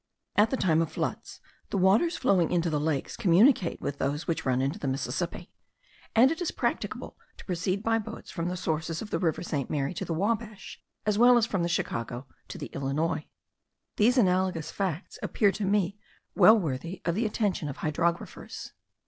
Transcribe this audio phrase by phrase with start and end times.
[0.35, 4.47] At the time of floods, the waters flowing into the lakes communicate with those which
[4.47, 5.51] run into the Mississippi;
[6.15, 9.69] and it is practicable to proceed by boats from the sources of the river St.
[9.69, 13.27] Mary to the Wabash, as well as from the Chicago to the Illinois.
[13.97, 15.99] These analogous facts appear to me
[16.33, 18.71] well worthy of the attention of hydrographers.